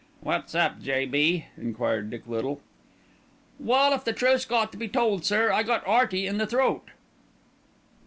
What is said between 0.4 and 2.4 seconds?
up, J.B.?" enquired Dick